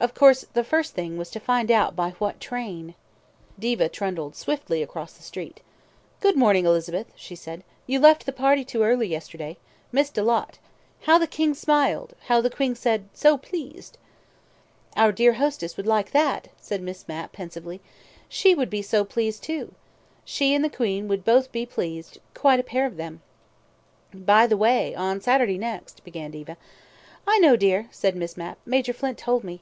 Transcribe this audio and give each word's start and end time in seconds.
Of 0.00 0.14
course, 0.14 0.44
the 0.52 0.62
first 0.62 0.94
thing 0.94 1.16
was 1.16 1.28
to 1.32 1.40
find 1.40 1.72
out 1.72 1.96
by 1.96 2.10
what 2.20 2.38
train... 2.38 2.94
Diva 3.58 3.88
trundled 3.88 4.36
swiftly 4.36 4.80
across 4.80 5.14
the 5.14 5.24
street 5.24 5.60
"Good 6.20 6.36
morning, 6.36 6.66
Elizabeth," 6.66 7.08
she 7.16 7.34
said. 7.34 7.64
"You 7.84 7.98
left 7.98 8.24
the 8.24 8.30
party 8.30 8.64
too 8.64 8.84
early 8.84 9.08
yesterday. 9.08 9.56
Missed 9.90 10.16
a 10.16 10.22
lot. 10.22 10.60
How 11.00 11.18
the 11.18 11.26
King 11.26 11.52
smiled! 11.52 12.14
How 12.28 12.40
the 12.40 12.48
Queen 12.48 12.76
said 12.76 13.08
'So 13.12 13.36
pleased'." 13.38 13.98
"Our 14.96 15.10
dear 15.10 15.32
hostess 15.32 15.76
would 15.76 15.88
like 15.88 16.12
that," 16.12 16.46
said 16.60 16.80
Miss 16.80 17.08
Mapp 17.08 17.32
pensively. 17.32 17.80
"She 18.28 18.54
would 18.54 18.70
be 18.70 18.82
so 18.82 19.04
pleased, 19.04 19.42
too. 19.42 19.74
She 20.24 20.54
and 20.54 20.64
the 20.64 20.70
Queen 20.70 21.08
would 21.08 21.24
both 21.24 21.50
be 21.50 21.66
pleased. 21.66 22.18
Quite 22.34 22.60
a 22.60 22.70
pair 22.72 22.86
of 22.86 22.98
them." 22.98 23.20
"By 24.14 24.46
the 24.46 24.56
way, 24.56 24.94
on 24.94 25.20
Saturday 25.20 25.58
next" 25.58 26.04
began 26.04 26.30
Diva. 26.30 26.56
"I 27.26 27.40
know, 27.40 27.56
dear," 27.56 27.88
said 27.90 28.14
Miss 28.14 28.36
Mapp. 28.36 28.58
"Major 28.64 28.92
Flint 28.92 29.18
told 29.18 29.42
me. 29.42 29.60